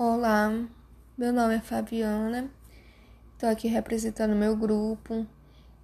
[0.00, 0.48] Olá,
[1.16, 2.48] meu nome é Fabiana,
[3.32, 5.26] estou aqui representando meu grupo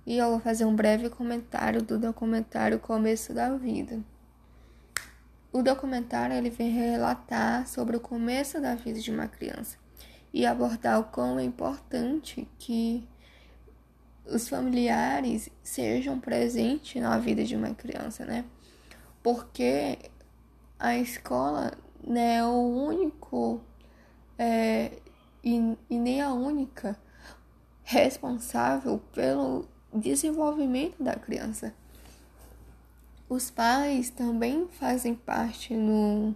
[0.07, 3.99] e eu vou fazer um breve comentário do documentário Começo da Vida.
[5.53, 9.77] O documentário ele vem relatar sobre o começo da vida de uma criança
[10.33, 13.09] e abordar o quão é importante que
[14.25, 18.45] os familiares sejam presentes na vida de uma criança, né?
[19.25, 19.99] Porque
[20.79, 21.73] a escola
[22.07, 23.61] não é o único
[24.39, 24.93] é,
[25.43, 26.99] e, e nem a única
[27.83, 31.75] responsável pelo desenvolvimento da criança.
[33.29, 36.35] Os pais também fazem parte no,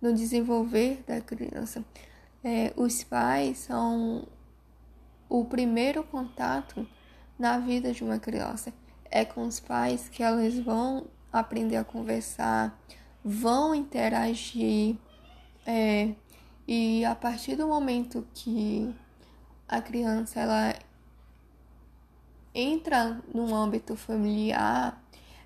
[0.00, 1.84] no desenvolver da criança.
[2.44, 4.26] É, os pais são
[5.28, 6.86] o primeiro contato
[7.38, 8.72] na vida de uma criança.
[9.10, 12.78] É com os pais que elas vão aprender a conversar,
[13.24, 14.96] vão interagir,
[15.66, 16.14] é,
[16.66, 18.94] e a partir do momento que
[19.68, 20.74] a criança ela
[22.54, 25.02] entra no âmbito familiar,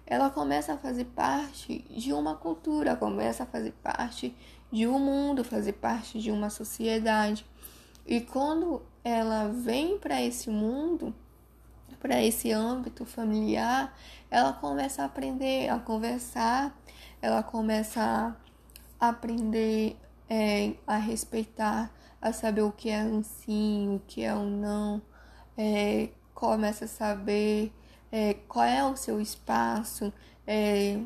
[0.07, 4.35] ela começa a fazer parte de uma cultura, começa a fazer parte
[4.71, 7.47] de um mundo, fazer parte de uma sociedade.
[8.07, 11.15] E quando ela vem para esse mundo,
[12.01, 13.97] para esse âmbito familiar,
[14.31, 16.77] ela começa a aprender a conversar,
[17.21, 18.37] ela começa
[19.01, 19.97] a aprender
[20.29, 25.03] é, a respeitar, a saber o que é um sim, o que é um não,
[25.57, 27.73] é, começa a saber
[28.11, 30.13] é, qual é o seu espaço,
[30.47, 30.99] é,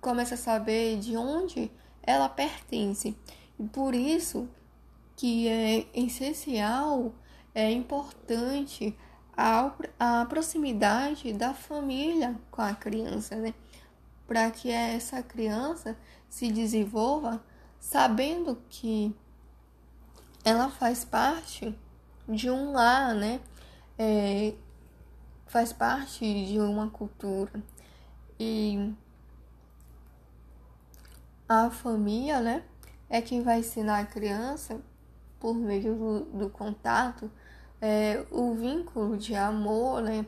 [0.00, 1.70] começa a saber de onde
[2.02, 3.16] ela pertence.
[3.58, 4.48] E por isso
[5.16, 7.14] que é essencial,
[7.54, 8.96] é importante
[9.36, 13.54] a, a proximidade da família com a criança, né?
[14.26, 15.96] Para que essa criança
[16.28, 17.44] se desenvolva
[17.82, 19.14] sabendo que
[20.44, 21.76] ela faz parte
[22.28, 23.40] de um lar, né?
[23.98, 24.54] É,
[25.46, 27.60] faz parte de uma cultura.
[28.38, 28.94] E
[31.48, 32.62] a família, né?
[33.10, 34.80] É quem vai ensinar a criança,
[35.40, 37.30] por meio do, do contato,
[37.80, 40.24] é, o vínculo de amor, né?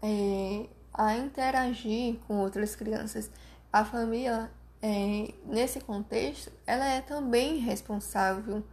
[0.00, 3.28] É, a interagir com outras crianças.
[3.72, 4.50] A família
[4.82, 8.64] é, nesse contexto, ela é também responsável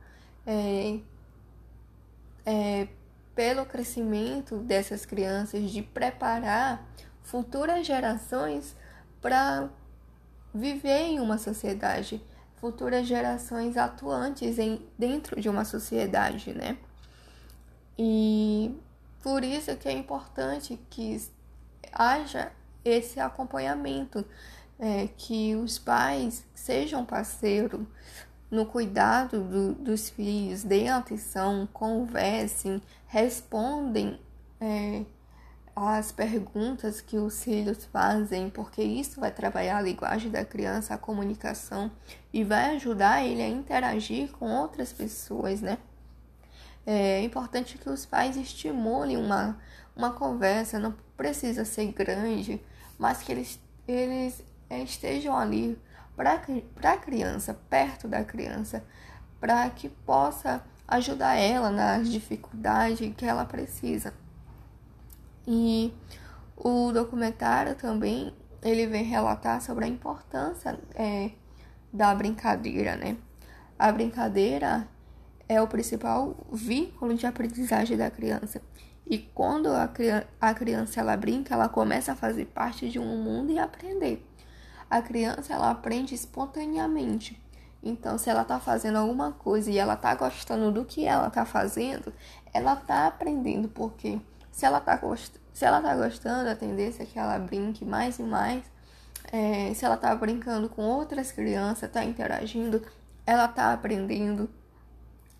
[0.46, 1.00] é,
[2.44, 2.88] é,
[3.36, 6.84] pelo crescimento dessas crianças, de preparar
[7.22, 8.75] futuras gerações
[9.22, 9.69] para
[10.52, 12.19] viver em uma sociedade,
[12.56, 16.78] futuras gerações atuantes em, dentro de uma sociedade, né?
[17.98, 18.75] E
[19.22, 21.22] por isso que é importante que
[21.92, 22.52] haja
[22.84, 24.25] esse acompanhamento
[24.79, 27.81] é, que os pais sejam parceiros
[28.50, 34.19] no cuidado do, dos filhos, deem atenção, conversem, respondem
[34.59, 35.03] é,
[35.75, 40.97] as perguntas que os filhos fazem, porque isso vai trabalhar a linguagem da criança, a
[40.97, 41.91] comunicação
[42.34, 45.78] e vai ajudar ele a interagir com outras pessoas, né?
[46.85, 49.59] É importante que os pais estimulem uma,
[49.95, 52.59] uma conversa, não precisa ser grande,
[52.97, 54.44] mas que eles, eles
[54.78, 55.80] estejam ali
[56.16, 56.34] para
[56.84, 58.84] a criança, perto da criança,
[59.40, 64.13] para que possa ajudar ela nas dificuldades que ela precisa.
[65.47, 65.94] E
[66.57, 71.31] o documentário também ele vem relatar sobre a importância é,
[71.91, 73.16] da brincadeira, né?
[73.78, 74.86] A brincadeira
[75.47, 78.62] é o principal vínculo de aprendizagem da criança.
[79.07, 79.90] E quando a,
[80.41, 84.28] a criança ela brinca, ela começa a fazer parte de um mundo e aprender
[84.89, 87.41] a criança ela aprende espontaneamente.
[87.81, 91.45] Então, se ela está fazendo alguma coisa e ela está gostando do que ela está
[91.45, 92.13] fazendo,
[92.53, 94.19] ela está aprendendo, porque
[94.51, 95.35] se ela está gost...
[95.53, 98.63] se ela tá gostando, a tendência é que ela brinque mais e mais.
[99.31, 102.83] É, se ela está brincando com outras crianças, está interagindo,
[103.25, 104.50] ela está aprendendo.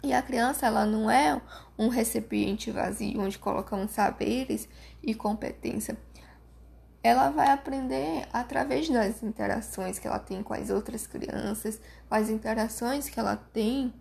[0.02, 1.42] E a criança, ela não é
[1.78, 4.70] um recipiente vazio onde colocamos saberes
[5.04, 5.98] e competência
[7.02, 12.30] ela vai aprender através das interações que ela tem com as outras crianças, com as
[12.30, 13.94] interações que ela tem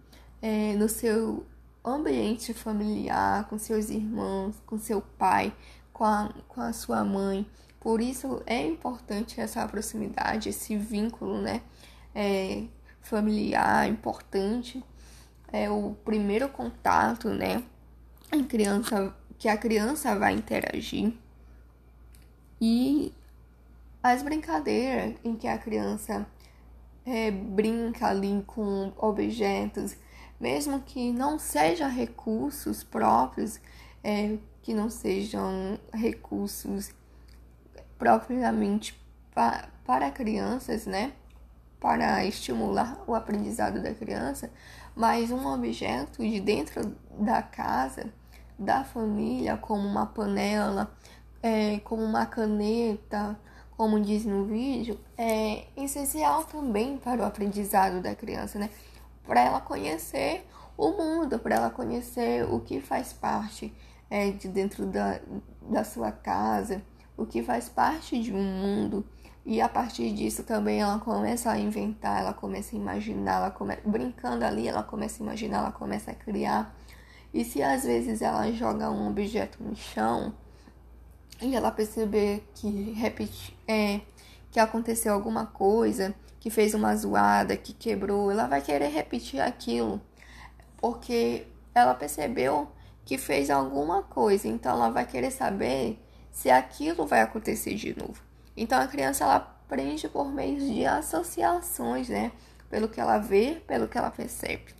[0.43, 1.47] é, no seu
[1.85, 5.55] ambiente familiar, com seus irmãos, com seu pai,
[5.93, 7.47] com a, com a sua mãe.
[7.81, 11.63] Por isso é importante essa proximidade, esse vínculo, né?
[12.15, 12.65] É,
[13.01, 14.83] familiar, importante.
[15.53, 17.63] É o primeiro contato, né?
[18.31, 21.15] A criança, que a criança vai interagir
[22.61, 23.13] e
[24.03, 26.27] as brincadeiras em que a criança
[27.05, 29.97] é, brinca ali com objetos,
[30.41, 33.61] mesmo que não sejam recursos próprios,
[34.05, 36.91] é, que não sejam recursos
[37.99, 38.99] propriamente
[39.35, 41.15] pa para crianças, né?
[41.81, 44.51] Para estimular o aprendizado da criança,
[44.95, 48.13] mas um objeto de dentro da casa,
[48.59, 50.95] da família, como uma panela,
[51.43, 53.39] é, como uma caneta,
[53.77, 58.71] como diz no vídeo, é essencial também para o aprendizado da criança, né?
[59.25, 60.45] Para ela conhecer
[60.77, 63.73] o mundo, para ela conhecer o que faz parte
[64.11, 65.21] é, de dentro da,
[65.63, 66.83] da sua casa,
[67.17, 69.05] o que faz parte de um mundo.
[69.45, 73.77] E a partir disso também ela começa a inventar, ela começa a imaginar, ela come...
[73.85, 76.77] brincando ali, ela começa a imaginar, ela começa a criar.
[77.33, 80.35] E se às vezes ela joga um objeto no chão,
[81.41, 84.01] e ela perceber que repete, é,
[84.51, 90.01] que aconteceu alguma coisa, que fez uma zoada, que quebrou, ela vai querer repetir aquilo,
[90.77, 92.69] porque ela percebeu
[93.05, 95.99] que fez alguma coisa, então ela vai querer saber
[96.31, 98.23] se aquilo vai acontecer de novo.
[98.57, 102.33] Então a criança ela aprende por meio de associações, né?
[102.69, 104.75] Pelo que ela vê, pelo que ela percebe.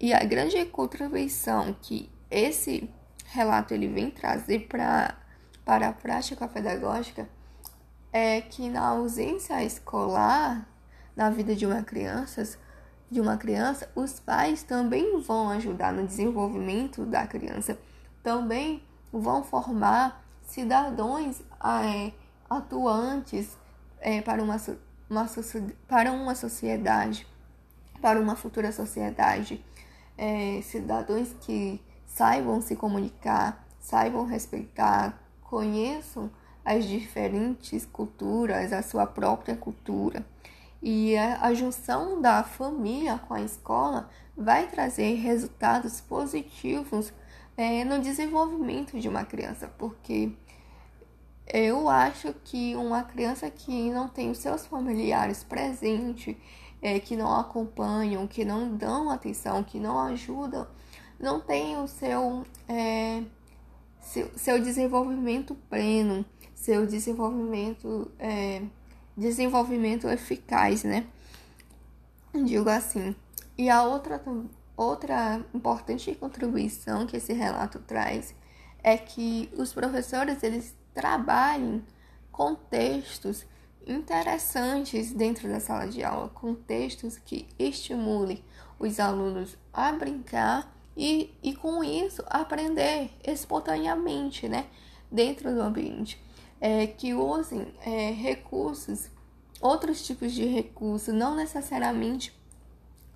[0.00, 2.88] E a grande contribuição que esse
[3.26, 5.16] relato ele vem trazer para
[5.68, 7.28] para a prática pedagógica
[8.10, 10.66] é que na ausência escolar
[11.14, 12.58] na vida de uma criança,
[13.10, 17.78] de uma criança, os pais também vão ajudar no desenvolvimento da criança,
[18.22, 18.82] também
[19.12, 22.12] vão formar cidadãos é,
[22.48, 23.54] atuantes
[24.00, 24.56] é, para, uma,
[25.10, 25.26] uma,
[25.86, 27.26] para uma sociedade,
[28.00, 29.62] para uma futura sociedade,
[30.16, 36.30] é, cidadãos que saibam se comunicar, saibam respeitar, conheçam
[36.64, 40.24] as diferentes culturas, a sua própria cultura.
[40.82, 47.12] E a, junção da família com a escola vai trazer resultados positivos
[47.56, 50.30] é, no desenvolvimento de uma criança, porque
[51.52, 56.36] eu acho que uma criança que não tem os seus familiares presentes,
[56.80, 60.68] é, que não acompanham, que não dão atenção, que não ajudam,
[61.18, 63.24] não tem o seu é,
[64.00, 66.24] seu, seu desenvolvimento pleno,
[66.54, 68.62] seu desenvolvimento, é,
[69.16, 71.06] desenvolvimento eficaz, né?
[72.44, 73.14] Digo assim.
[73.56, 74.22] E a outra,
[74.76, 78.34] outra importante contribuição que esse relato traz
[78.82, 81.84] é que os professores eles trabalhem
[82.30, 83.44] com textos
[83.86, 88.44] interessantes dentro da sala de aula, com textos que estimulem
[88.78, 94.66] os alunos a brincar e, e com isso aprender espontaneamente, né,
[95.08, 96.20] dentro do ambiente.
[96.60, 99.08] É, que usem é, recursos,
[99.60, 102.36] outros tipos de recursos, não necessariamente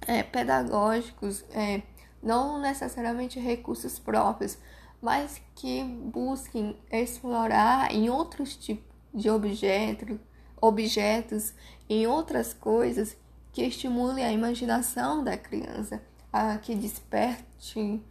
[0.06, 1.82] é, pedagógicos, é,
[2.22, 4.56] não necessariamente recursos próprios,
[5.00, 10.20] mas que busquem explorar em outros tipos de objetos,
[10.60, 11.52] objetos,
[11.88, 13.16] em outras coisas
[13.52, 16.00] que estimulem a imaginação da criança
[16.32, 18.02] a, que desperte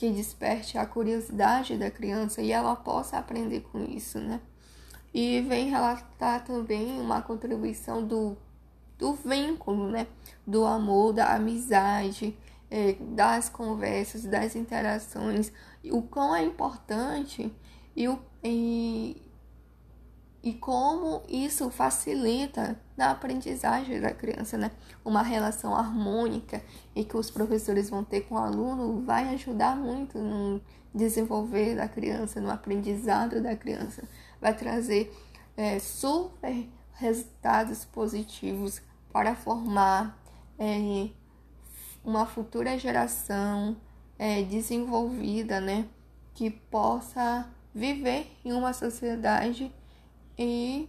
[0.00, 4.40] que desperte a curiosidade da criança e ela possa aprender com isso, né?
[5.12, 8.34] E vem relatar também uma contribuição do,
[8.96, 10.06] do vínculo, né?
[10.46, 12.34] Do amor, da amizade,
[12.70, 15.52] é, das conversas, das interações,
[15.84, 17.52] o quão é importante
[17.94, 18.18] e, o,
[20.42, 24.70] e como isso facilita na aprendizagem da criança, né?
[25.04, 26.62] Uma relação harmônica
[26.94, 30.60] e que os professores vão ter com o aluno vai ajudar muito no
[30.94, 34.02] desenvolver da criança, no aprendizado da criança,
[34.40, 35.14] vai trazer
[35.56, 38.80] é, super resultados positivos
[39.12, 40.18] para formar
[40.58, 41.08] é,
[42.02, 43.76] uma futura geração
[44.18, 45.86] é, desenvolvida, né?
[46.34, 49.72] Que possa viver em uma sociedade
[50.38, 50.88] e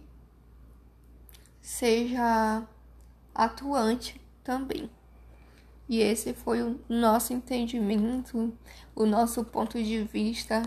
[1.60, 2.66] seja
[3.34, 4.90] atuante também.
[5.88, 8.52] E esse foi o nosso entendimento,
[8.94, 10.62] o nosso ponto de vista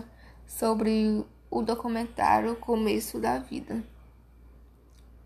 [0.46, 3.82] sobre o documentário Começo da Vida.